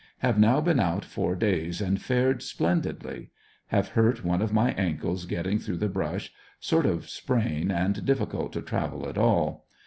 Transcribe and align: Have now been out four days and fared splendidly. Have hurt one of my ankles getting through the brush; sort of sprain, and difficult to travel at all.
Have 0.25 0.39
now 0.39 0.59
been 0.61 0.79
out 0.79 1.05
four 1.05 1.35
days 1.35 1.79
and 1.79 2.01
fared 2.01 2.41
splendidly. 2.41 3.29
Have 3.67 3.89
hurt 3.89 4.23
one 4.25 4.41
of 4.41 4.51
my 4.51 4.71
ankles 4.71 5.27
getting 5.27 5.59
through 5.59 5.77
the 5.77 5.89
brush; 5.89 6.33
sort 6.59 6.87
of 6.87 7.07
sprain, 7.07 7.69
and 7.69 8.03
difficult 8.03 8.51
to 8.53 8.63
travel 8.63 9.07
at 9.07 9.19
all. 9.19 9.67